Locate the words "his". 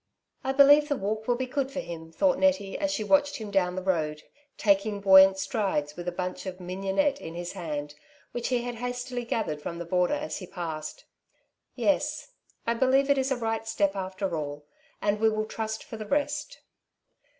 7.35-7.51